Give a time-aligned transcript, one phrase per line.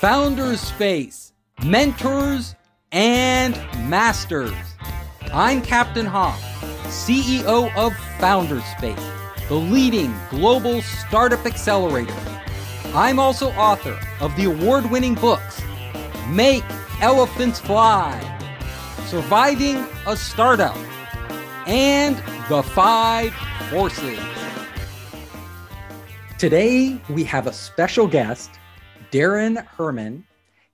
[0.00, 1.32] Founders Space,
[1.64, 2.54] Mentors
[2.92, 3.54] and
[3.88, 4.52] Masters.
[5.32, 6.38] I'm Captain Hoff,
[6.88, 9.02] CEO of Founders Space,
[9.48, 12.14] the leading global startup accelerator.
[12.94, 15.62] I'm also author of the award winning books
[16.28, 16.64] Make
[17.00, 18.20] Elephants Fly,
[19.06, 20.76] Surviving a Startup,
[21.66, 23.32] and The Five
[23.70, 24.20] Forces.
[26.36, 28.50] Today, we have a special guest,
[29.10, 30.24] Darren Herman.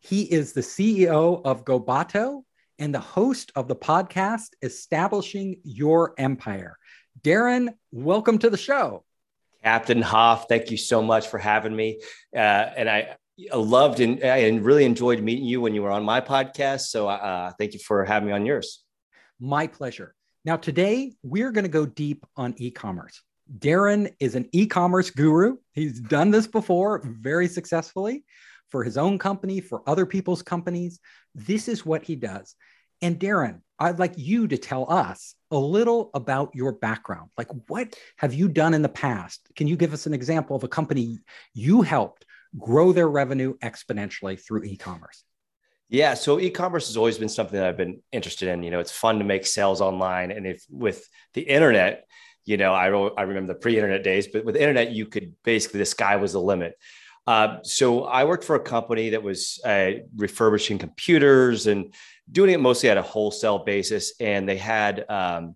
[0.00, 2.42] He is the CEO of Gobato
[2.78, 6.78] and the host of the podcast Establishing Your Empire.
[7.20, 9.04] Darren, welcome to the show.
[9.62, 12.00] Captain Hoff, thank you so much for having me.
[12.34, 13.16] Uh, and I
[13.54, 16.86] loved and I really enjoyed meeting you when you were on my podcast.
[16.86, 18.82] So uh, thank you for having me on yours.
[19.40, 20.14] My pleasure.
[20.44, 23.22] Now, today we're going to go deep on e commerce.
[23.58, 25.56] Darren is an e commerce guru.
[25.72, 28.24] He's done this before very successfully
[28.70, 31.00] for his own company, for other people's companies.
[31.34, 32.54] This is what he does.
[33.02, 37.30] And Darren, I'd like you to tell us a little about your background.
[37.36, 39.40] Like, what have you done in the past?
[39.56, 41.18] Can you give us an example of a company
[41.52, 42.24] you helped
[42.58, 45.24] grow their revenue exponentially through e commerce?
[45.88, 48.62] Yeah, so e-commerce has always been something that I've been interested in.
[48.62, 52.06] You know, it's fun to make sales online, and if with the internet,
[52.44, 55.86] you know, I, I remember the pre-internet days, but with internet, you could basically the
[55.86, 56.78] sky was the limit.
[57.26, 61.94] Uh, so I worked for a company that was uh, refurbishing computers and
[62.30, 65.54] doing it mostly at a wholesale basis, and they had um,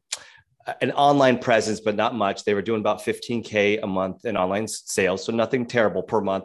[0.81, 2.45] an online presence, but not much.
[2.45, 6.45] They were doing about 15k a month in online sales, so nothing terrible per month.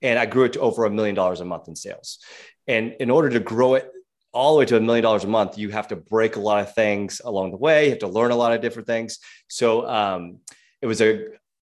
[0.00, 2.18] And I grew it to over a million dollars a month in sales.
[2.66, 3.90] And in order to grow it
[4.32, 6.60] all the way to a million dollars a month, you have to break a lot
[6.60, 7.84] of things along the way.
[7.84, 9.18] You have to learn a lot of different things.
[9.48, 10.38] So um,
[10.80, 11.26] it was a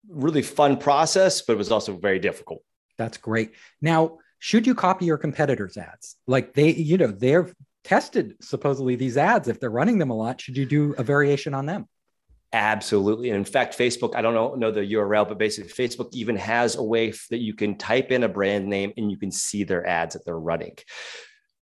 [0.08, 2.62] really fun process, but it was also very difficult.
[2.98, 3.52] That's great.
[3.80, 6.16] Now, should you copy your competitors' ads?
[6.26, 7.50] Like they, you know, they're
[7.84, 9.48] tested supposedly these ads.
[9.48, 11.86] If they're running them a lot, should you do a variation on them?
[12.52, 13.30] Absolutely.
[13.30, 16.76] And in fact, Facebook, I don't know, know the URL, but basically Facebook even has
[16.76, 19.86] a way that you can type in a brand name and you can see their
[19.86, 20.76] ads that they're running.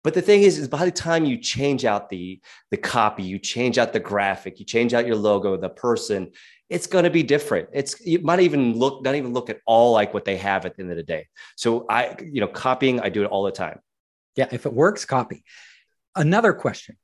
[0.05, 3.39] But the thing is, is by the time you change out the, the copy, you
[3.39, 6.31] change out the graphic, you change out your logo, the person,
[6.71, 7.69] it's going to be different.
[7.73, 10.77] It's it might even look, not even look at all like what they have at
[10.77, 11.27] the end of the day.
[11.57, 13.81] So I, you know, copying, I do it all the time.
[14.37, 15.43] Yeah, if it works, copy.
[16.15, 16.97] Another question.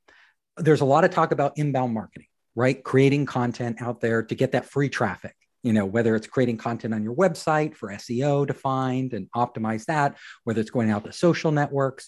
[0.57, 2.81] There's a lot of talk about inbound marketing, right?
[2.81, 6.93] Creating content out there to get that free traffic you know whether it's creating content
[6.93, 11.11] on your website for seo to find and optimize that whether it's going out to
[11.11, 12.07] social networks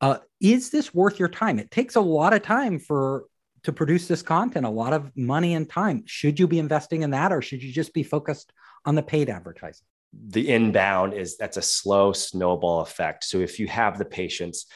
[0.00, 1.58] uh, is this worth your time?
[1.58, 3.24] It takes a lot of time for
[3.64, 6.02] to produce this content, a lot of money and time.
[6.06, 8.52] Should you be investing in that, or should you just be focused
[8.84, 9.86] on the paid advertising?
[10.28, 13.24] The inbound is that's a slow snowball effect.
[13.24, 14.66] So if you have the patience,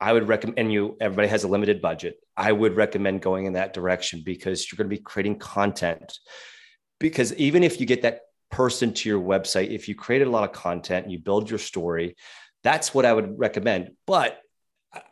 [0.00, 0.96] I would recommend you.
[1.00, 2.16] Everybody has a limited budget.
[2.36, 6.18] I would recommend going in that direction because you're going to be creating content.
[7.00, 8.20] Because even if you get that
[8.50, 11.58] person to your website, if you created a lot of content and you build your
[11.58, 12.16] story,
[12.62, 13.92] that's what I would recommend.
[14.06, 14.38] But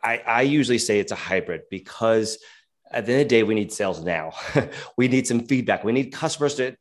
[0.03, 2.37] I, I usually say it's a hybrid because
[2.91, 4.33] at the end of the day, we need sales now.
[4.97, 5.83] we need some feedback.
[5.83, 6.75] We need customers to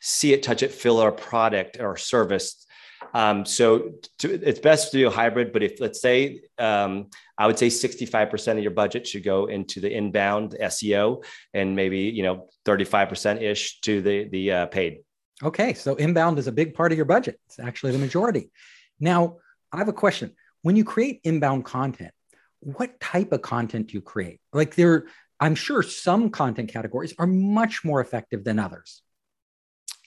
[0.00, 2.64] see it, touch it, feel our product or service.
[3.14, 5.52] Um, so to, it's best to do a hybrid.
[5.52, 9.80] But if let's say um, I would say 65% of your budget should go into
[9.80, 14.98] the inbound SEO and maybe you know 35% ish to the the uh, paid.
[15.42, 17.38] Okay, so inbound is a big part of your budget.
[17.46, 18.50] It's actually the majority.
[18.98, 19.36] Now
[19.72, 20.34] I have a question.
[20.62, 22.12] When you create inbound content,
[22.60, 24.40] what type of content do you create?
[24.52, 25.06] Like there,
[25.40, 29.02] I'm sure some content categories are much more effective than others.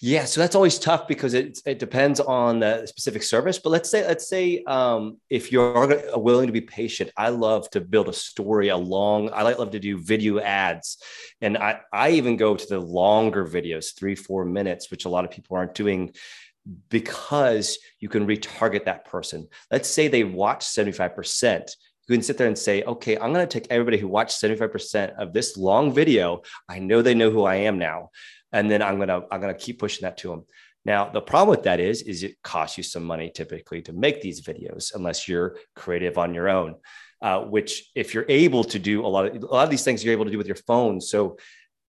[0.04, 3.60] Yeah, so that's always tough because it, it depends on the specific service.
[3.60, 7.82] But let's say let's say um, if you're willing to be patient, I love to
[7.82, 9.30] build a story, a long.
[9.32, 10.98] I like love to do video ads,
[11.40, 15.24] and I I even go to the longer videos, three four minutes, which a lot
[15.24, 16.14] of people aren't doing
[16.90, 19.50] because you can retarget that person.
[19.70, 21.76] Let's say they watch seventy five percent
[22.12, 25.16] you can sit there and say, okay, I'm going to take everybody who watched 75%
[25.16, 26.42] of this long video.
[26.68, 28.10] I know they know who I am now.
[28.52, 30.46] And then I'm going to, I'm going to keep pushing that to them.
[30.84, 34.22] Now, the problem with that is, is it costs you some money typically to make
[34.22, 36.76] these videos unless you're creative on your own.
[37.22, 40.04] Uh, which, if you're able to do a lot of a lot of these things,
[40.04, 41.00] you're able to do with your phone.
[41.00, 41.38] So,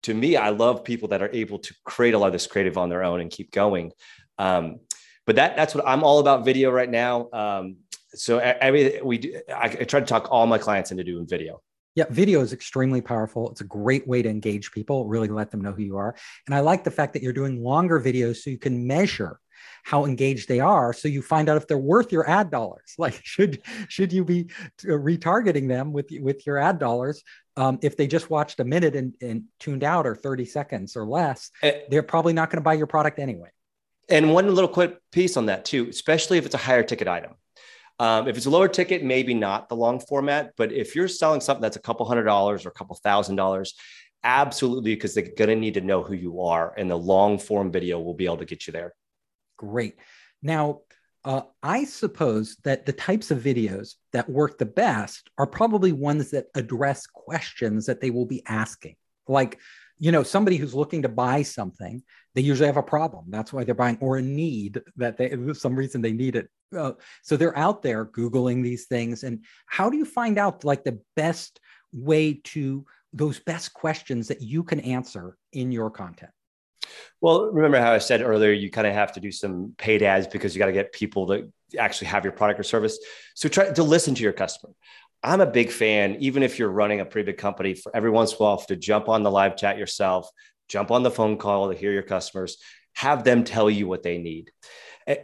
[0.04, 2.78] to me, I love people that are able to create a lot of this creative
[2.78, 3.90] on their own and keep going.
[4.38, 4.78] Um,
[5.26, 7.28] but that that's what I'm all about video right now.
[7.32, 7.78] Um,
[8.16, 11.62] so every we do, I, I try to talk all my clients into doing video.
[11.94, 13.50] Yeah, video is extremely powerful.
[13.50, 16.14] It's a great way to engage people, really let them know who you are.
[16.46, 19.40] And I like the fact that you're doing longer videos so you can measure
[19.86, 23.20] how engaged they are so you find out if they're worth your ad dollars like
[23.22, 24.48] should should you be
[24.82, 27.22] retargeting them with with your ad dollars
[27.56, 31.06] um, if they just watched a minute and, and tuned out or 30 seconds or
[31.06, 31.80] less eh.
[31.88, 33.48] they're probably not going to buy your product anyway
[34.08, 37.34] and one little quick piece on that too especially if it's a higher ticket item
[37.98, 41.40] um, if it's a lower ticket, maybe not the long format, but if you're selling
[41.40, 43.74] something that's a couple hundred dollars or a couple thousand dollars,
[44.22, 47.72] absolutely, because they're going to need to know who you are, and the long form
[47.72, 48.92] video will be able to get you there.
[49.56, 49.96] Great.
[50.42, 50.80] Now,
[51.24, 56.30] uh, I suppose that the types of videos that work the best are probably ones
[56.30, 58.96] that address questions that they will be asking.
[59.26, 59.58] Like,
[59.98, 62.02] you know, somebody who's looking to buy something,
[62.34, 63.26] they usually have a problem.
[63.28, 66.48] That's why they're buying, or a need that they, some reason, they need it.
[66.76, 69.22] Uh, so they're out there Googling these things.
[69.22, 71.60] And how do you find out like the best
[71.92, 76.32] way to those best questions that you can answer in your content?
[77.20, 80.26] Well, remember how I said earlier, you kind of have to do some paid ads
[80.26, 82.98] because you got to get people to actually have your product or service.
[83.34, 84.72] So try to listen to your customer.
[85.26, 88.30] I'm a big fan, even if you're running a pretty big company, for every once
[88.30, 90.30] in a while to jump on the live chat yourself,
[90.68, 92.58] jump on the phone call to hear your customers,
[92.94, 94.52] have them tell you what they need.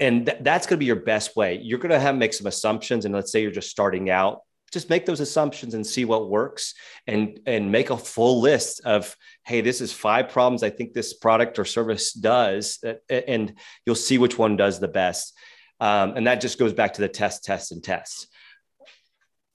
[0.00, 1.60] And that's going to be your best way.
[1.62, 3.04] You're going to have make some assumptions.
[3.04, 4.40] And let's say you're just starting out,
[4.72, 6.74] just make those assumptions and see what works
[7.06, 9.14] and and make a full list of
[9.44, 13.52] hey this is five problems i think this product or service does and
[13.84, 15.34] you'll see which one does the best
[15.78, 18.31] um, and that just goes back to the test test and test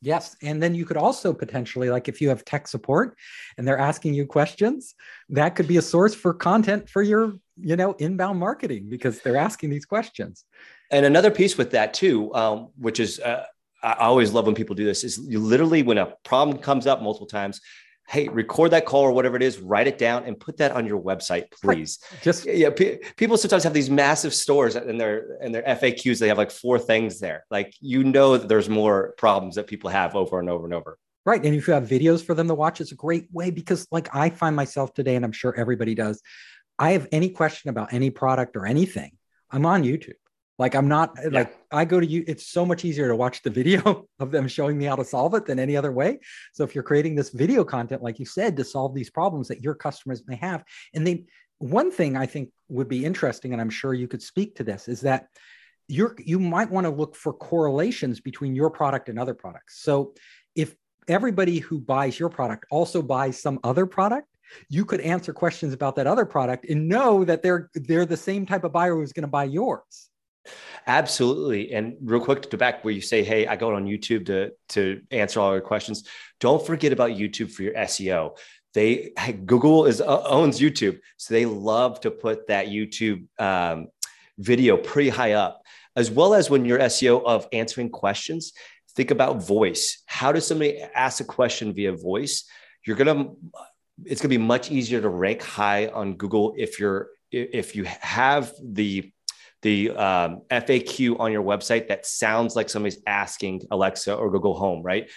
[0.01, 0.35] Yes.
[0.44, 3.17] And then you could also potentially, like if you have tech support
[3.57, 4.94] and they're asking you questions,
[5.29, 9.38] that could be a source for content for your, you know, inbound marketing because they're
[9.38, 10.45] asking these questions.
[10.91, 13.45] And another piece with that too, um, which is uh,
[13.83, 17.01] I always love when people do this is you literally when a problem comes up
[17.01, 17.61] multiple times,
[18.07, 20.88] hey, record that call or whatever it is, write it down and put that on
[20.88, 22.00] your website, please.
[22.21, 26.19] Just yeah, p- people sometimes have these massive stores in their in their FAQs.
[26.19, 27.45] They have like four things there.
[27.51, 30.98] Like you know that there's more problems that people have over and over and over.
[31.25, 31.44] Right.
[31.44, 34.15] And if you have videos for them to watch, it's a great way because like
[34.15, 36.21] I find myself today, and I'm sure everybody does,
[36.80, 39.12] I have any question about any product or anything,
[39.51, 40.13] I'm on YouTube.
[40.57, 41.39] Like I'm not eh, yeah.
[41.39, 42.24] like I go to you.
[42.27, 45.33] It's so much easier to watch the video of them showing me how to solve
[45.36, 46.19] it than any other way.
[46.54, 49.62] So if you're creating this video content, like you said, to solve these problems that
[49.62, 50.63] your customers may have,
[50.94, 51.25] and they
[51.59, 54.88] one thing I think would be interesting, and I'm sure you could speak to this,
[54.88, 55.27] is that
[55.88, 59.81] you're you might want to look for correlations between your product and other products.
[59.81, 60.13] So
[60.56, 60.75] if
[61.07, 64.27] everybody who buys your product also buys some other product,
[64.69, 68.45] you could answer questions about that other product and know that they're they're the same
[68.45, 70.10] type of buyer who's going to buy yours.
[70.88, 71.73] Absolutely.
[71.73, 75.01] And real quick to back where you say, hey, I go on YouTube to, to
[75.11, 76.05] answer all your questions.
[76.39, 78.38] Don't forget about YouTube for your SEO.
[78.77, 79.11] They
[79.45, 83.88] Google is uh, owns YouTube, so they love to put that YouTube um,
[84.38, 85.63] video pretty high up,
[85.95, 88.53] as well as when your SEO of answering questions.
[88.95, 90.03] Think about voice.
[90.05, 92.47] How does somebody ask a question via voice?
[92.85, 93.31] You're gonna.
[94.05, 98.53] It's gonna be much easier to rank high on Google if you're if you have
[98.61, 99.11] the
[99.62, 104.83] the um, FAQ on your website that sounds like somebody's asking Alexa or Google Home,
[104.83, 105.09] right?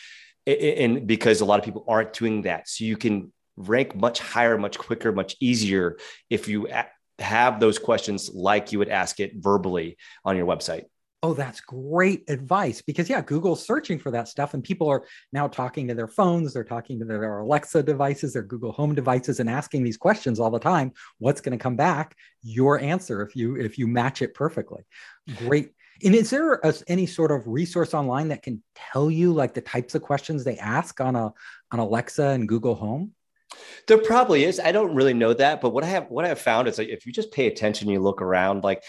[0.47, 2.69] And because a lot of people aren't doing that.
[2.69, 5.99] So you can rank much higher, much quicker, much easier
[6.31, 6.69] if you
[7.19, 10.85] have those questions like you would ask it verbally on your website.
[11.23, 15.49] Oh, that's great advice because yeah, Google's searching for that stuff and people are now
[15.49, 19.51] talking to their phones, they're talking to their Alexa devices, their Google Home devices and
[19.51, 20.93] asking these questions all the time.
[21.19, 22.17] What's going to come back?
[22.43, 24.83] Your answer if you if you match it perfectly.
[25.37, 25.73] Great.
[26.03, 29.61] And is there a, any sort of resource online that can tell you like the
[29.61, 31.35] types of questions they ask on a
[31.71, 33.13] on Alexa and Google Home?
[33.87, 34.61] There probably is.
[34.61, 36.89] I don't really know that, but what I have what I have found is like
[36.89, 38.83] if you just pay attention, you look around, like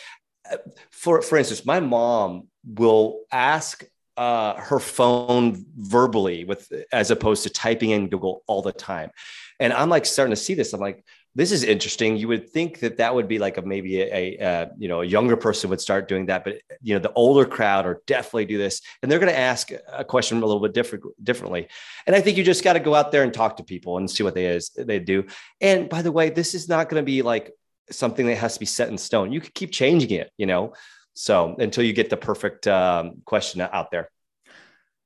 [0.89, 3.83] for for instance, my mom will ask
[4.17, 9.11] uh, her phone verbally with as opposed to typing in Google all the time,
[9.59, 10.73] and I'm like starting to see this.
[10.73, 11.03] I'm like,
[11.33, 12.17] this is interesting.
[12.17, 15.05] You would think that that would be like a maybe a, a, you know a
[15.05, 18.57] younger person would start doing that, but you know the older crowd are definitely do
[18.57, 21.69] this, and they're going to ask a question a little bit different differently.
[22.05, 24.11] And I think you just got to go out there and talk to people and
[24.11, 25.25] see what they is they do.
[25.61, 27.53] And by the way, this is not going to be like
[27.91, 29.31] something that has to be set in stone.
[29.31, 30.73] You could keep changing it, you know.
[31.13, 34.09] So until you get the perfect um, question out there.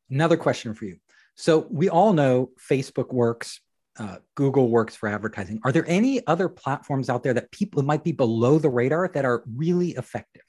[0.10, 0.98] Another question for you.
[1.36, 3.60] So we all know Facebook works,
[3.98, 5.60] uh, Google works for advertising.
[5.64, 9.26] Are there any other platforms out there that people might be below the radar that
[9.26, 10.44] are really effective?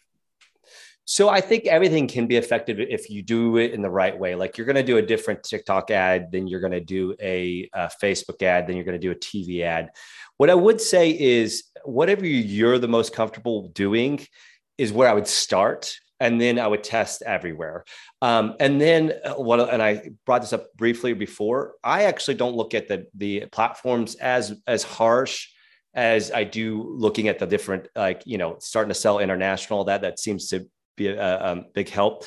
[1.09, 4.35] So I think everything can be effective if you do it in the right way.
[4.35, 7.71] Like you're going to do a different TikTok ad, then you're going to do a,
[7.73, 9.91] a, Facebook ad, then you're going to do a TV ad.
[10.37, 14.27] What I would say is whatever you're the most comfortable doing
[14.79, 15.95] is where I would start.
[16.19, 17.85] And then I would test everywhere.
[18.23, 22.57] Um, and then uh, what, and I brought this up briefly before, I actually don't
[22.57, 25.49] look at the, the platforms as, as harsh
[25.93, 30.01] as I do looking at the different, like, you know, starting to sell international, that,
[30.01, 30.67] that seems to
[30.97, 32.25] be a, a big help.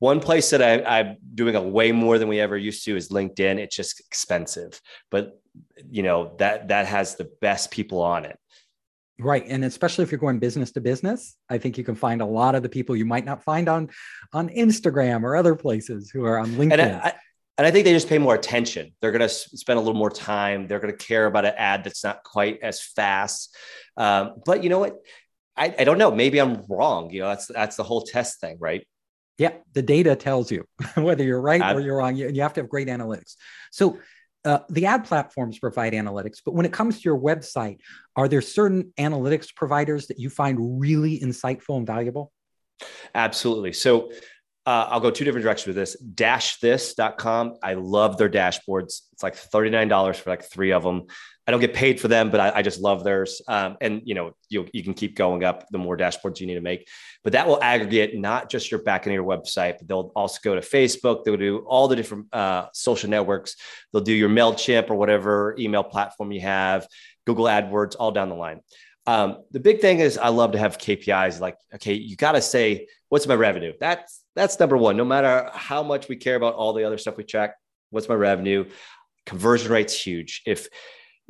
[0.00, 3.08] One place that I, am doing a way more than we ever used to is
[3.08, 3.58] LinkedIn.
[3.58, 5.40] It's just expensive, but
[5.90, 8.38] you know that that has the best people on it.
[9.20, 12.26] Right, and especially if you're going business to business, I think you can find a
[12.26, 13.90] lot of the people you might not find on
[14.32, 16.78] on Instagram or other places who are on LinkedIn.
[16.78, 17.12] And I,
[17.58, 18.94] and I think they just pay more attention.
[19.00, 20.68] They're going to spend a little more time.
[20.68, 23.56] They're going to care about an ad that's not quite as fast.
[23.96, 24.98] Um, but you know what?
[25.56, 26.12] I, I don't know.
[26.12, 27.10] Maybe I'm wrong.
[27.10, 28.86] You know, that's that's the whole test thing, right?
[29.38, 32.14] Yeah, the data tells you whether you're right or you're wrong.
[32.14, 33.34] You, you have to have great analytics.
[33.72, 33.98] So
[34.48, 37.78] uh, the ad platforms provide analytics, but when it comes to your website,
[38.16, 42.32] are there certain analytics providers that you find really insightful and valuable?
[43.14, 43.72] Absolutely.
[43.72, 44.10] So
[44.64, 45.96] uh, I'll go two different directions with this.
[46.14, 47.56] Dashthis.com.
[47.62, 49.02] I love their dashboards.
[49.12, 51.06] It's like $39 for like three of them.
[51.48, 53.40] I don't get paid for them, but I, I just love theirs.
[53.48, 56.56] Um, and you know, you you can keep going up the more dashboards you need
[56.56, 56.86] to make.
[57.24, 60.40] But that will aggregate not just your back end of your website, but they'll also
[60.44, 61.24] go to Facebook.
[61.24, 63.56] They'll do all the different uh, social networks.
[63.90, 66.86] They'll do your Mailchimp or whatever email platform you have,
[67.26, 68.60] Google AdWords, all down the line.
[69.06, 71.40] Um, the big thing is I love to have KPIs.
[71.40, 73.72] Like, okay, you got to say what's my revenue.
[73.80, 74.98] That's that's number one.
[74.98, 77.54] No matter how much we care about all the other stuff we track,
[77.88, 78.68] what's my revenue?
[79.24, 80.42] Conversion rate's huge.
[80.44, 80.68] If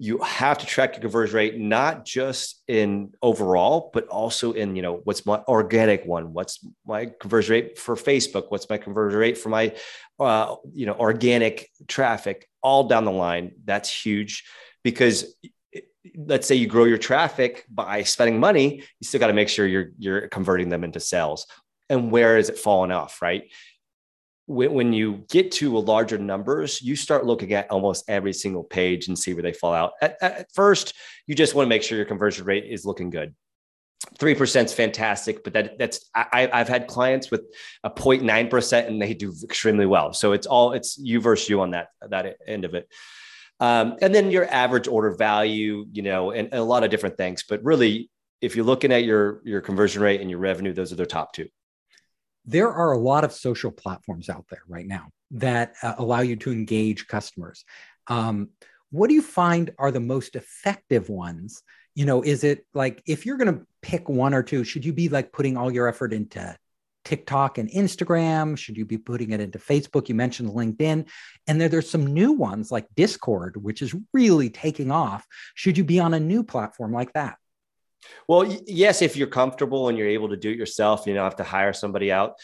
[0.01, 4.83] you have to track your conversion rate not just in overall but also in you
[4.83, 9.37] know what's my organic one what's my conversion rate for facebook what's my conversion rate
[9.37, 9.75] for my
[10.21, 13.53] uh, you know organic traffic all down the line.
[13.65, 14.45] That's huge
[14.83, 15.35] because
[16.17, 19.67] let's say you grow your traffic by spending money you still got to make sure
[19.67, 21.47] you're you're converting them into sales.
[21.91, 23.45] And where is it falling off right
[24.49, 28.65] when, when you get to a larger numbers, you start looking at almost every single
[28.65, 29.93] page and see where they fall out.
[30.01, 30.95] At, at first,
[31.27, 33.35] you just want to make sure your conversion rate is looking good.
[34.19, 37.43] Three percent is fantastic, but that that's I, I've had clients with
[37.83, 40.13] a 0.9 percent and they do extremely well.
[40.13, 42.89] So it's all it's you versus you on that that end of it.
[43.61, 47.17] Um, and then your average order value, you know, and, and a lot of different
[47.17, 47.45] things.
[47.47, 48.09] But really,
[48.41, 51.33] if you're looking at your your conversion rate and your revenue, those are the top
[51.33, 51.49] two
[52.49, 56.35] there are a lot of social platforms out there right now that uh, allow you
[56.35, 57.65] to engage customers.
[58.07, 58.49] Um,
[58.91, 61.63] what do you find are the most effective ones?
[61.95, 64.95] You know, is it like if you're going to pick one or two, should you
[64.95, 66.57] be like putting all your effort into
[67.05, 68.57] TikTok and Instagram?
[68.57, 70.09] Should you be putting it into Facebook?
[70.09, 71.07] You mentioned LinkedIn.
[71.47, 75.27] And there, there's some new ones like Discord, which is really taking off.
[75.55, 77.37] Should you be on a new platform like that?
[78.27, 81.37] Well, yes, if you're comfortable and you're able to do it yourself, you don't have
[81.37, 82.35] to hire somebody out.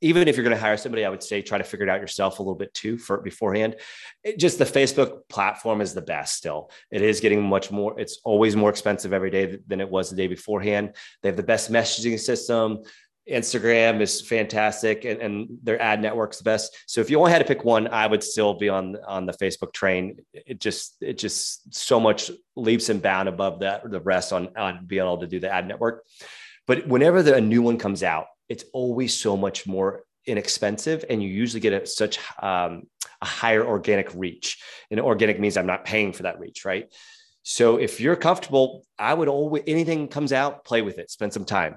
[0.00, 2.00] Even if you're going to hire somebody, I would say try to figure it out
[2.00, 3.76] yourself a little bit too for beforehand.
[4.24, 6.70] It, just the Facebook platform is the best still.
[6.90, 10.16] It is getting much more, it's always more expensive every day than it was the
[10.16, 10.96] day beforehand.
[11.22, 12.82] They have the best messaging system.
[13.30, 16.76] Instagram is fantastic and, and their ad network's the best.
[16.86, 19.32] So if you only had to pick one, I would still be on on the
[19.32, 20.18] Facebook train.
[20.34, 24.86] It just it just so much leaps and bound above that the rest on on
[24.86, 26.04] being able to do the ad network.
[26.66, 31.22] But whenever the, a new one comes out, it's always so much more inexpensive, and
[31.22, 32.84] you usually get a, such um,
[33.20, 34.62] a higher organic reach.
[34.90, 36.92] And organic means I'm not paying for that reach, right?
[37.42, 41.44] So if you're comfortable, I would always anything comes out, play with it, spend some
[41.44, 41.76] time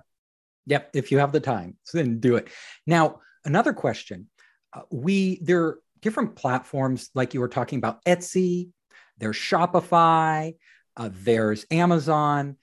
[0.68, 2.50] Yep, if you have the time, then do it.
[2.86, 4.28] Now, another question:
[4.74, 8.70] uh, we there are different platforms like you were talking about Etsy,
[9.18, 10.56] there's Shopify,
[10.98, 12.58] uh, there's Amazon.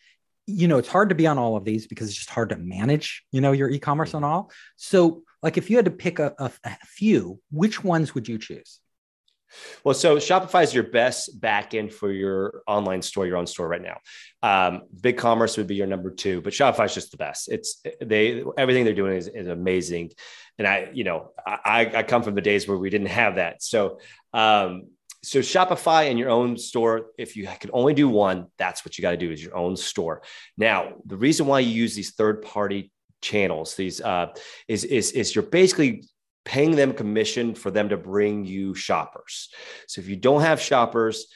[0.46, 2.56] You know, it's hard to be on all of these because it's just hard to
[2.56, 3.22] manage.
[3.30, 4.50] You know, your e-commerce on all.
[4.76, 8.38] So, like, if you had to pick a, a, a few, which ones would you
[8.38, 8.80] choose?
[9.84, 13.82] Well, so Shopify is your best backend for your online store, your own store right
[13.82, 13.98] now.
[14.42, 17.50] Um, Big Commerce would be your number two, but Shopify is just the best.
[17.50, 20.10] It's they everything they're doing is, is amazing,
[20.58, 23.62] and I, you know, I, I come from the days where we didn't have that.
[23.62, 24.00] So,
[24.32, 24.88] um,
[25.22, 29.02] so Shopify and your own store, if you can only do one, that's what you
[29.02, 30.22] got to do is your own store.
[30.56, 32.90] Now, the reason why you use these third party
[33.20, 34.28] channels, these uh,
[34.66, 36.04] is is is you're basically
[36.44, 39.48] paying them commission for them to bring you shoppers.
[39.86, 41.26] So if you don't have shoppers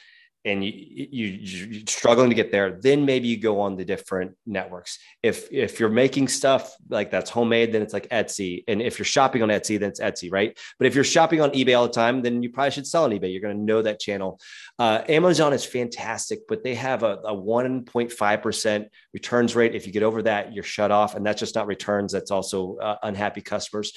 [0.47, 4.35] and you, you you're struggling to get there, then maybe you go on the different
[4.45, 4.97] networks.
[5.21, 9.05] If if you're making stuff like that's homemade, then it's like Etsy, and if you're
[9.05, 10.57] shopping on Etsy, then it's Etsy, right?
[10.79, 13.11] But if you're shopping on eBay all the time, then you probably should sell on
[13.11, 13.31] eBay.
[13.31, 14.39] You're going to know that channel.
[14.79, 19.75] Uh, Amazon is fantastic, but they have a, a 1.5 percent returns rate.
[19.75, 22.13] If you get over that, you're shut off, and that's just not returns.
[22.13, 23.91] That's also uh, unhappy customers.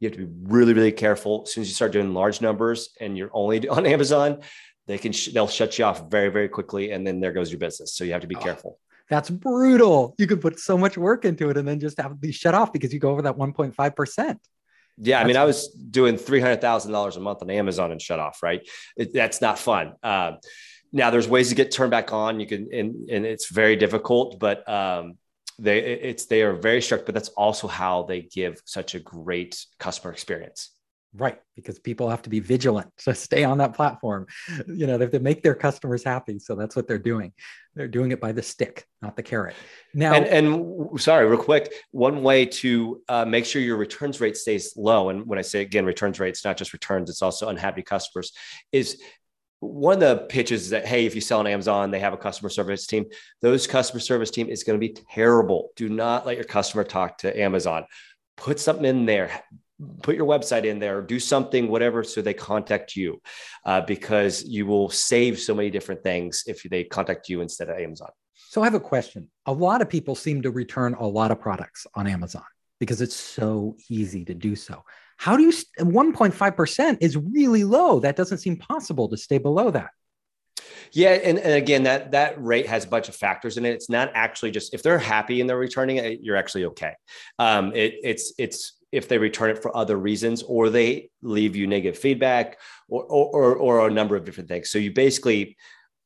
[0.00, 1.42] You have to be really, really careful.
[1.44, 4.42] As soon as you start doing large numbers and you're only on Amazon,
[4.86, 7.58] they can sh- they'll shut you off very very quickly and then there goes your
[7.58, 8.78] business so you have to be oh, careful
[9.10, 12.32] that's brutal you could put so much work into it and then just have be
[12.32, 14.38] shut off because you go over that 1.5%
[14.98, 18.00] yeah, I mean, I was doing three hundred thousand dollars a month on Amazon and
[18.00, 18.42] shut off.
[18.42, 19.92] Right, it, that's not fun.
[20.02, 20.36] Uh,
[20.90, 22.40] now, there's ways to get turned back on.
[22.40, 25.18] You can, and, and it's very difficult, but um,
[25.58, 27.06] they it's they are very strict.
[27.06, 30.70] But that's also how they give such a great customer experience.
[31.18, 34.26] Right, because people have to be vigilant to stay on that platform.
[34.66, 36.38] You know, they have to make their customers happy.
[36.38, 37.32] So that's what they're doing.
[37.74, 39.54] They're doing it by the stick, not the carrot.
[39.94, 44.36] Now, and, and sorry, real quick, one way to uh, make sure your returns rate
[44.36, 47.48] stays low, and when I say again returns rate, it's not just returns; it's also
[47.48, 48.32] unhappy customers.
[48.72, 49.00] Is
[49.60, 52.18] one of the pitches is that hey, if you sell on Amazon, they have a
[52.18, 53.06] customer service team.
[53.42, 55.70] Those customer service team is going to be terrible.
[55.76, 57.86] Do not let your customer talk to Amazon.
[58.36, 59.42] Put something in there
[60.02, 63.20] put your website in there, do something, whatever, so they contact you,
[63.64, 67.78] uh, because you will save so many different things if they contact you instead of
[67.78, 68.10] Amazon.
[68.34, 69.28] So I have a question.
[69.46, 72.44] A lot of people seem to return a lot of products on Amazon
[72.80, 74.82] because it's so easy to do so.
[75.16, 78.00] How do you 1.5% is really low.
[78.00, 79.90] That doesn't seem possible to stay below that.
[80.92, 83.70] Yeah, and, and again, that that rate has a bunch of factors in it.
[83.70, 86.92] It's not actually just if they're happy and they're returning it, you're actually okay.
[87.38, 91.66] Um, it, it's it's if they return it for other reasons or they leave you
[91.66, 92.58] negative feedback
[92.88, 94.70] or or, or, or a number of different things.
[94.70, 95.56] So you basically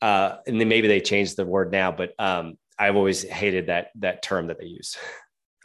[0.01, 3.89] uh, and then maybe they changed the word now, but um, I've always hated that
[3.97, 4.97] that term that they use.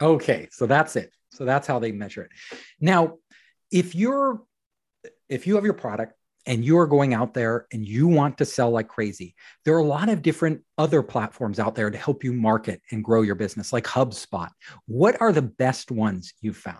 [0.00, 1.10] Okay, so that's it.
[1.32, 2.30] So that's how they measure it.
[2.80, 3.14] Now,
[3.70, 4.42] if you're
[5.28, 6.14] if you have your product
[6.46, 9.80] and you are going out there and you want to sell like crazy, there are
[9.80, 13.34] a lot of different other platforms out there to help you market and grow your
[13.34, 14.50] business, like HubSpot.
[14.86, 16.78] What are the best ones you've found?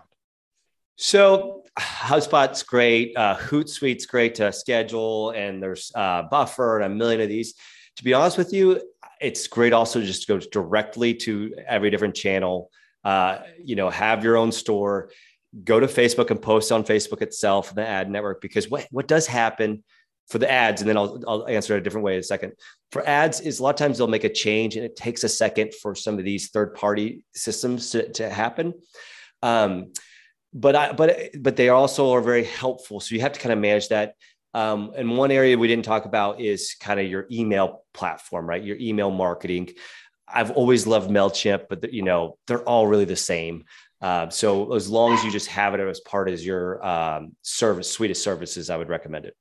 [0.96, 3.16] So HubSpot's great.
[3.16, 7.54] Uh, Hootsuite's great to schedule, and there's uh, Buffer and a million of these.
[7.96, 8.80] To be honest with you,
[9.20, 12.70] it's great also just to go directly to every different channel.
[13.04, 15.10] Uh, you know, have your own store.
[15.64, 19.26] Go to Facebook and post on Facebook itself, the ad network, because what what does
[19.26, 19.82] happen
[20.28, 22.52] for the ads, and then I'll, I'll answer it a different way in a second.
[22.90, 25.28] For ads, is a lot of times they'll make a change, and it takes a
[25.28, 28.74] second for some of these third party systems to, to happen.
[29.42, 29.92] Um,
[30.52, 33.00] but I, but but they also are very helpful.
[33.00, 34.14] So you have to kind of manage that.
[34.54, 38.62] Um, and one area we didn't talk about is kind of your email platform, right?
[38.62, 39.70] Your email marketing.
[40.26, 43.64] I've always loved Mailchimp, but the, you know they're all really the same.
[44.00, 47.90] Uh, so as long as you just have it as part of your um, service
[47.90, 49.34] suite of services, I would recommend it.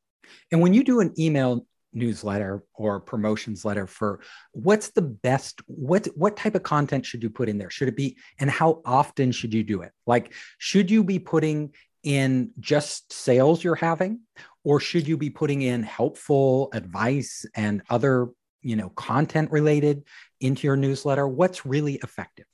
[0.51, 1.65] And when you do an email
[1.95, 4.19] newsletter or promotions letter for
[4.51, 7.69] what's the best what what type of content should you put in there?
[7.69, 9.91] Should it be and how often should you do it?
[10.05, 14.19] Like should you be putting in just sales you're having
[14.63, 18.29] or should you be putting in helpful advice and other
[18.61, 20.03] you know content related
[20.41, 21.27] into your newsletter?
[21.27, 22.45] What's really effective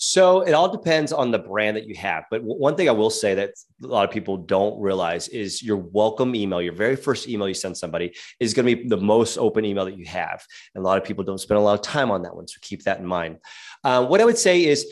[0.00, 2.24] so it all depends on the brand that you have.
[2.30, 3.50] But one thing I will say that
[3.82, 7.54] a lot of people don't realize is your welcome email, your very first email you
[7.54, 10.46] send somebody is going to be the most open email that you have.
[10.76, 12.46] And a lot of people don't spend a lot of time on that one.
[12.46, 13.38] So keep that in mind.
[13.82, 14.86] Uh, what I would say is,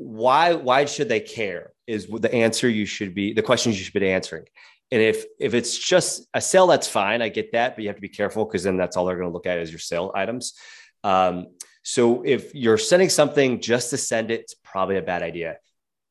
[0.00, 3.92] why why should they care is the answer you should be the questions you should
[3.92, 4.44] be answering
[4.92, 7.96] and if if it's just a sale that's fine i get that but you have
[7.96, 10.12] to be careful because then that's all they're going to look at is your sale
[10.14, 10.54] items
[11.02, 11.46] um,
[11.88, 15.56] so if you're sending something just to send it, it's probably a bad idea.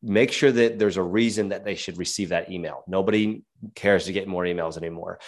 [0.01, 2.83] Make sure that there's a reason that they should receive that email.
[2.87, 3.43] Nobody
[3.75, 5.19] cares to get more emails anymore.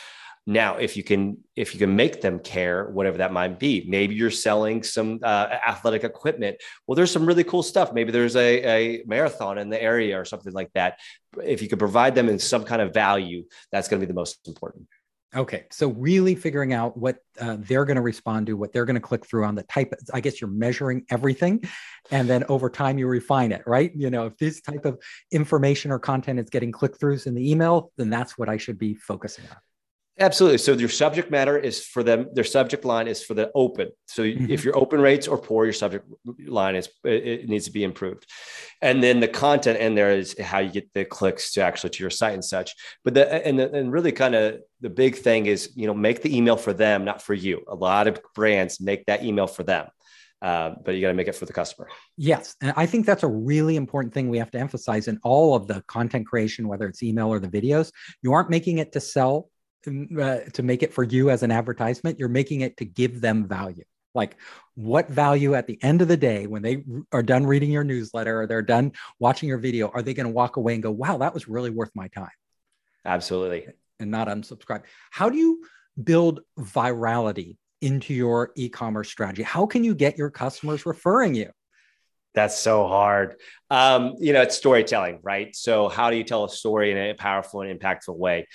[0.48, 4.16] Now, if you can, if you can make them care, whatever that might be, maybe
[4.16, 6.58] you're selling some uh, athletic equipment.
[6.88, 7.94] Well, there's some really cool stuff.
[7.94, 10.98] Maybe there's a, a marathon in the area or something like that.
[11.44, 14.16] If you could provide them in some kind of value, that's going to be the
[14.16, 14.88] most important.
[15.36, 18.96] Okay, so really figuring out what uh, they're going to respond to, what they're going
[18.96, 19.94] to click through on the type.
[20.12, 21.64] I guess you're measuring everything,
[22.10, 23.92] and then over time you refine it, right?
[23.96, 24.98] You know, if this type of
[25.32, 28.80] information or content is getting click throughs in the email, then that's what I should
[28.80, 29.58] be focusing on.
[30.20, 30.58] Absolutely.
[30.58, 32.28] So your subject matter is for them.
[32.34, 33.90] Their subject line is for the open.
[34.06, 34.52] So mm-hmm.
[34.52, 36.06] if your open rates are poor, your subject
[36.46, 38.26] line is it needs to be improved.
[38.82, 42.04] And then the content in there is how you get the clicks to actually to
[42.04, 42.76] your site and such.
[43.06, 46.36] But the and and really kind of the big thing is you know make the
[46.36, 47.64] email for them, not for you.
[47.70, 49.88] A lot of brands make that email for them.
[50.42, 51.90] Uh, but you got to make it for the customer.
[52.16, 52.56] Yes.
[52.62, 55.68] And I think that's a really important thing we have to emphasize in all of
[55.68, 57.92] the content creation, whether it's email or the videos.
[58.22, 59.50] You aren't making it to sell
[59.88, 62.20] uh, to make it for you as an advertisement.
[62.20, 63.84] You're making it to give them value.
[64.16, 64.38] Like,
[64.76, 68.42] what value at the end of the day, when they are done reading your newsletter
[68.42, 71.18] or they're done watching your video, are they going to walk away and go, wow,
[71.18, 72.32] that was really worth my time?
[73.06, 73.68] Absolutely.
[74.00, 74.84] And not unsubscribe.
[75.12, 75.64] How do you
[76.02, 79.44] build virality into your e commerce strategy?
[79.44, 81.52] How can you get your customers referring you?
[82.34, 83.36] That's so hard.
[83.70, 85.56] Um, you know, it's storytelling, right?
[85.56, 88.48] So, how do you tell a story in a powerful and impactful way?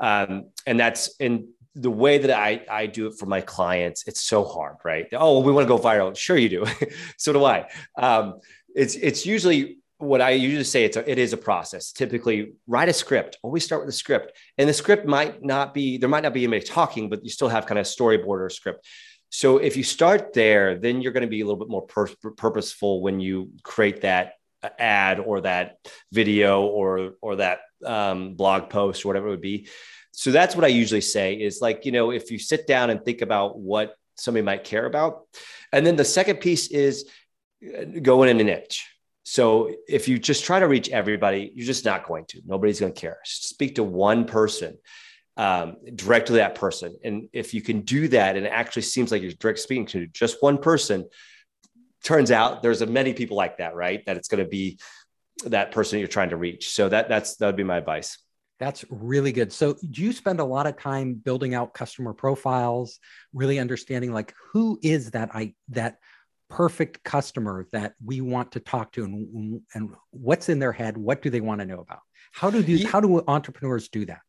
[0.00, 4.06] Um, and that's in the way that I, I do it for my clients.
[4.06, 5.06] It's so hard, right?
[5.12, 6.16] Oh, we want to go viral.
[6.16, 6.66] Sure, you do.
[7.16, 7.68] so do I.
[7.96, 8.40] Um,
[8.74, 10.84] it's it's usually what I usually say.
[10.84, 11.92] It's a, it is a process.
[11.92, 13.38] Typically, write a script.
[13.42, 16.08] Always start with a script, and the script might not be there.
[16.08, 18.86] Might not be anybody talking, but you still have kind of storyboard or script.
[19.30, 22.32] So if you start there, then you're going to be a little bit more pur-
[22.36, 24.34] purposeful when you create that
[24.78, 25.78] ad or that
[26.12, 29.68] video or or that um, blog post or whatever it would be.
[30.12, 33.02] So that's what I usually say is like, you know, if you sit down and
[33.02, 35.22] think about what somebody might care about.
[35.72, 37.08] And then the second piece is
[38.02, 38.86] going in a niche.
[39.22, 42.42] So if you just try to reach everybody, you're just not going to.
[42.44, 43.18] Nobody's going to care.
[43.24, 44.78] Speak to one person,
[45.36, 46.96] um, direct to that person.
[47.04, 50.06] And if you can do that, and it actually seems like you're direct speaking to
[50.08, 51.08] just one person,
[52.04, 54.04] turns out there's a many people like that, right?
[54.06, 54.78] That it's going to be
[55.46, 56.70] that person you're trying to reach.
[56.70, 58.18] So that that's that would be my advice.
[58.58, 59.52] That's really good.
[59.52, 62.98] So do you spend a lot of time building out customer profiles,
[63.32, 65.96] really understanding like who is that I that
[66.50, 70.98] perfect customer that we want to talk to and, and what's in their head?
[70.98, 72.00] What do they want to know about?
[72.32, 74.20] How do these, how do entrepreneurs do that?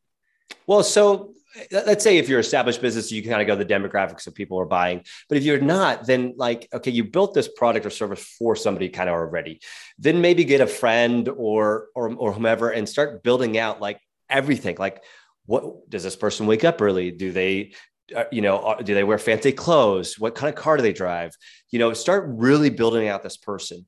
[0.67, 1.33] Well, so
[1.71, 4.59] let's say if you're established business, you can kind of go the demographics of people
[4.59, 5.03] are buying.
[5.27, 8.89] But if you're not, then like, okay, you built this product or service for somebody
[8.89, 9.59] kind of already.
[9.97, 14.77] Then maybe get a friend or or or whomever and start building out like everything.
[14.79, 15.03] Like,
[15.45, 17.11] what does this person wake up early?
[17.11, 17.73] Do they
[18.15, 20.19] uh, you know, uh, do they wear fancy clothes?
[20.19, 21.31] What kind of car do they drive?
[21.71, 23.85] You know, start really building out this person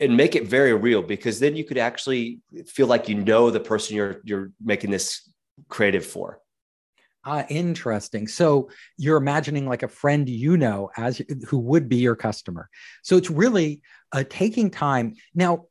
[0.00, 3.60] and make it very real because then you could actually feel like you know the
[3.60, 5.31] person you're you're making this
[5.68, 6.40] creative for.
[7.24, 8.26] Ah, interesting.
[8.26, 12.68] So you're imagining like a friend you know as who would be your customer.
[13.02, 15.66] So it's really uh, taking time now,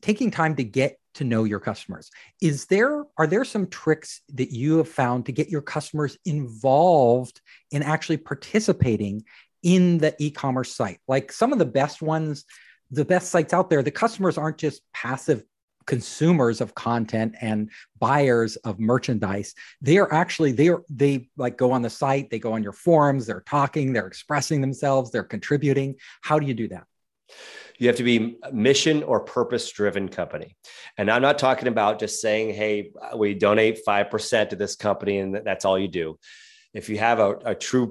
[0.00, 2.10] taking time to get to know your customers.
[2.40, 7.40] Is there are there some tricks that you have found to get your customers involved
[7.70, 9.24] in actually participating
[9.62, 11.00] in the e-commerce site?
[11.06, 12.46] Like some of the best ones,
[12.90, 15.44] the best sites out there, the customers aren't just passive
[15.86, 19.54] consumers of content and buyers of merchandise.
[19.80, 22.72] They are actually they are they like go on the site they go on your
[22.72, 25.96] forums they're talking they're expressing themselves they're contributing.
[26.22, 26.84] How do you do that?
[27.78, 30.56] You have to be mission or purpose driven company.
[30.96, 35.34] And i'm not talking about just saying hey we donate 5% to this company and
[35.44, 36.18] that's all you do.
[36.72, 37.90] If you have a, a true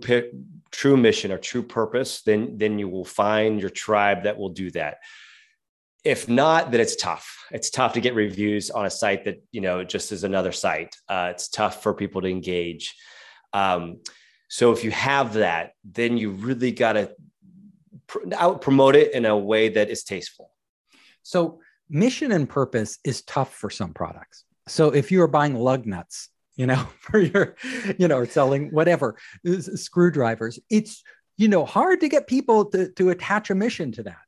[0.72, 4.72] true mission or true purpose then then you will find your tribe that will do
[4.72, 4.98] that
[6.04, 7.46] if not that it's tough.
[7.52, 10.96] It's tough to get reviews on a site that you know just is another site.
[11.08, 12.96] Uh, it's tough for people to engage.
[13.54, 14.00] Um,
[14.48, 17.12] so if you have that then you really got to
[18.08, 20.50] pr- out promote it in a way that is tasteful.
[21.22, 24.44] So mission and purpose is tough for some products.
[24.68, 27.56] So if you are buying lug nuts you know for your
[27.98, 29.16] you know or selling whatever
[29.76, 31.04] screwdrivers it's
[31.38, 34.22] you know hard to get people to, to attach a mission to that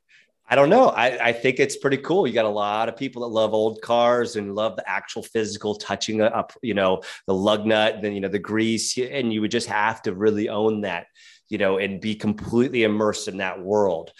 [0.48, 0.90] I don't know.
[0.90, 2.28] I, I think it's pretty cool.
[2.28, 5.76] You got a lot of people that love old cars and love the actual physical
[5.76, 8.96] touching up, you know, the lug nut, then, you know, the grease.
[8.98, 11.08] And you would just have to really own that,
[11.50, 14.12] you know, and be completely immersed in that world.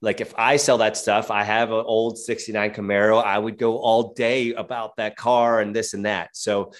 [0.00, 3.78] Like if I sell that stuff, I have an old 69 Camaro, I would go
[3.78, 6.36] all day about that car and this and that.
[6.36, 6.72] So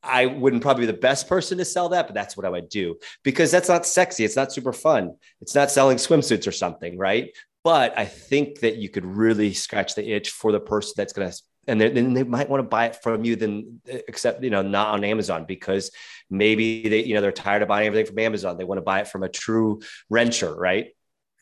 [0.00, 2.68] I wouldn't probably be the best person to sell that, but that's what I would
[2.68, 4.24] do because that's not sexy.
[4.24, 5.16] It's not super fun.
[5.40, 7.30] It's not selling swimsuits or something, right?
[7.64, 11.30] But I think that you could really scratch the itch for the person that's going
[11.30, 14.50] to, and then they might want to buy it from you, then eh, except, you
[14.50, 15.90] know, not on Amazon because
[16.28, 18.58] maybe they, you know, they're tired of buying everything from Amazon.
[18.58, 20.88] They want to buy it from a true renter, right?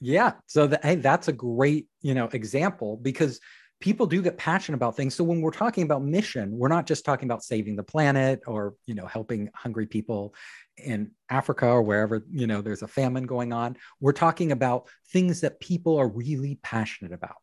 [0.01, 0.35] Yeah.
[0.47, 3.41] So the, hey, that's a great, you know, example because
[3.81, 5.15] people do get passionate about things.
[5.15, 8.75] So when we're talking about mission, we're not just talking about saving the planet or,
[8.87, 10.35] you know, helping hungry people
[10.83, 13.77] in Africa or wherever, you know, there's a famine going on.
[14.01, 17.37] We're talking about things that people are really passionate about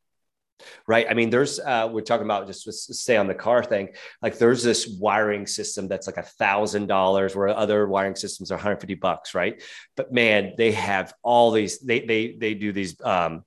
[0.87, 3.89] right i mean there's uh we're talking about just stay on the car thing
[4.21, 8.55] like there's this wiring system that's like a thousand dollars where other wiring systems are
[8.55, 9.61] 150 bucks right
[9.95, 13.43] but man they have all these they they they do these um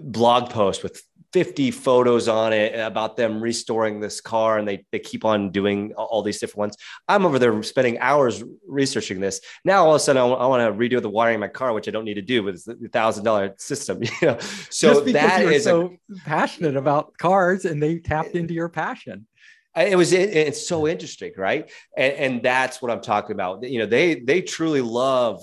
[0.00, 1.02] blog post with
[1.32, 5.94] 50 photos on it about them restoring this car and they, they keep on doing
[5.94, 6.76] all these different ones.
[7.08, 9.40] I'm over there spending hours researching this.
[9.64, 11.72] Now all of a sudden i, I want to redo the wiring in my car
[11.72, 14.38] which i don't need to do with the thousand dollar system you know?
[14.68, 19.26] So that is so a, passionate about cars and they tapped into your passion.
[19.74, 21.70] It was it, it's so interesting right?
[21.96, 23.62] And, and that's what i'm talking about.
[23.62, 25.42] You know they they truly love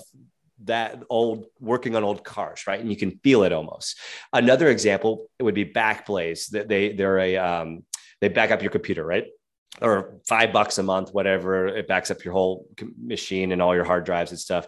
[0.64, 2.80] that old working on old cars, right?
[2.80, 3.98] And you can feel it almost.
[4.32, 6.50] Another example it would be Backblaze.
[6.50, 7.84] That they they're a um,
[8.20, 9.26] they back up your computer, right?
[9.80, 11.68] Or five bucks a month, whatever.
[11.68, 12.66] It backs up your whole
[13.00, 14.66] machine and all your hard drives and stuff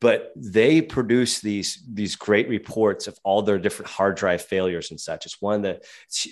[0.00, 4.98] but they produce these these great reports of all their different hard drive failures and
[4.98, 5.26] such.
[5.26, 5.84] It's one that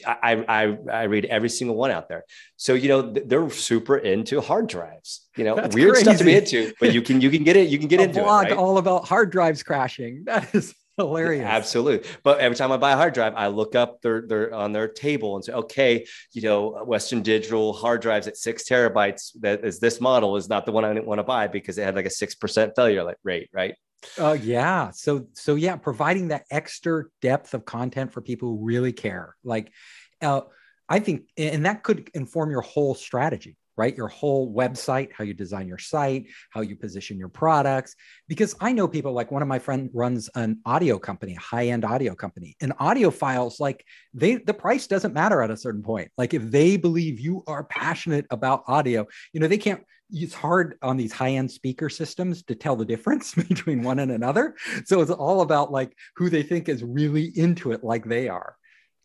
[0.06, 2.24] I I, I read every single one out there.
[2.56, 5.26] So you know they're super into hard drives.
[5.36, 6.04] You know, That's weird crazy.
[6.04, 7.68] stuff to be into, but you can you can get it.
[7.68, 8.50] You can get a into blog it.
[8.50, 8.58] Right?
[8.58, 10.24] all about hard drives crashing.
[10.24, 11.46] That is hilarious.
[11.46, 12.08] Absolutely.
[12.22, 14.88] But every time I buy a hard drive, I look up their, their on their
[14.88, 19.32] table and say, okay, you know, Western Digital hard drives at six terabytes.
[19.40, 21.84] That is this model is not the one I didn't want to buy because it
[21.84, 23.74] had like a six percent failure rate, right?
[24.18, 24.90] Oh uh, yeah.
[24.90, 29.34] So so yeah, providing that extra depth of content for people who really care.
[29.42, 29.72] Like,
[30.20, 30.42] uh,
[30.88, 33.96] I think, and that could inform your whole strategy right?
[33.96, 37.94] Your whole website, how you design your site, how you position your products.
[38.26, 41.84] Because I know people like one of my friends runs an audio company, a high-end
[41.84, 46.10] audio company, and audiophiles, like they the price doesn't matter at a certain point.
[46.18, 50.78] Like if they believe you are passionate about audio, you know, they can't it's hard
[50.82, 54.56] on these high-end speaker systems to tell the difference between one and another.
[54.86, 58.56] So it's all about like who they think is really into it like they are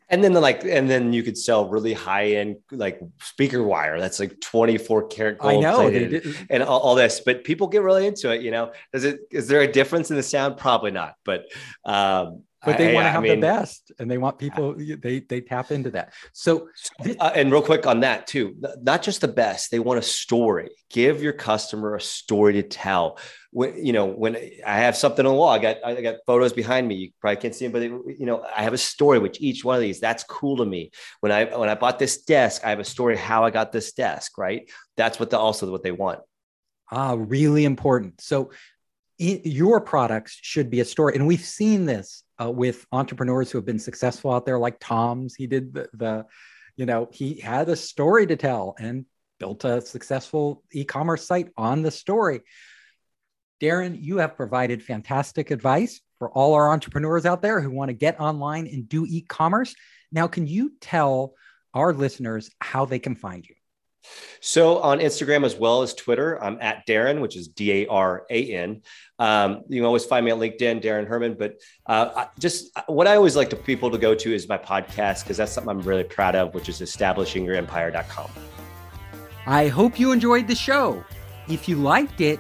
[0.10, 4.00] and then the, like and then you could sell really high end like speaker wire
[4.00, 5.88] that's like 24 karat gold I know,
[6.50, 8.72] and all, all, this but people get really into it you know?
[8.94, 10.58] Is it is there a difference in the sound?
[10.58, 11.46] Probably not but
[11.86, 15.20] um but they want to have I mean, the best and they want people they
[15.20, 16.14] they tap into that.
[16.32, 16.70] So
[17.20, 20.70] uh, and real quick on that too not just the best they want a story.
[20.90, 23.20] Give your customer a story to tell.
[23.52, 26.54] When you know when i have something on the wall i got i got photos
[26.54, 29.20] behind me you probably can't see them but they, you know i have a story
[29.20, 30.00] which each one of these.
[30.00, 30.92] That's cool to me.
[31.20, 33.94] When i when i bought this desk i have a story how i got this
[33.94, 34.70] desk right?
[34.98, 36.20] That's what the also what they want.
[36.92, 38.22] Ah really important.
[38.22, 38.52] So
[39.18, 43.66] your products should be a story and we've seen this uh, with entrepreneurs who have
[43.66, 45.36] been successful out there, like Tom's.
[45.36, 46.26] He did the, the,
[46.76, 49.06] you know, he had a story to tell and
[49.40, 52.42] built a successful e-commerce site on the story.
[53.62, 57.94] Darren, you have provided fantastic advice for all our entrepreneurs out there who want to
[57.94, 59.76] get online and do e-commerce.
[60.12, 61.34] Now, can you tell
[61.74, 63.56] our listeners how they can find you?
[64.42, 68.26] So on Instagram as well as Twitter, I'm at Darren, which is D A R
[68.30, 68.82] A N.
[69.20, 71.36] Um, you can always find me on LinkedIn, Darren Herman.
[71.36, 75.24] But uh, just what I always like to people to go to is my podcast
[75.24, 78.30] because that's something I'm really proud of, which is establishingyourempire.com.
[79.46, 81.04] I hope you enjoyed the show.
[81.48, 82.40] If you liked it,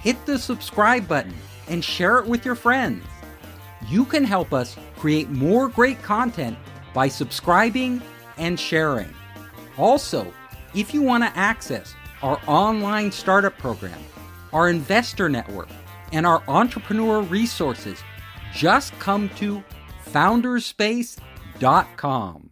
[0.00, 1.34] hit the subscribe button
[1.68, 3.04] and share it with your friends.
[3.88, 6.56] You can help us create more great content
[6.94, 8.02] by subscribing
[8.36, 9.12] and sharing.
[9.78, 10.32] Also,
[10.74, 13.98] if you want to access our online startup program,
[14.52, 15.68] our investor network,
[16.12, 17.98] and our entrepreneur resources,
[18.54, 19.62] just come to
[20.06, 22.51] founderspace.com.